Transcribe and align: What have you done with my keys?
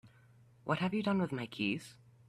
What 0.63 0.79
have 0.79 0.95
you 0.95 1.03
done 1.03 1.21
with 1.21 1.31
my 1.31 1.45
keys? 1.45 1.93